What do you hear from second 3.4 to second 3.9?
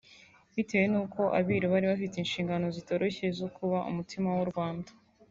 kuba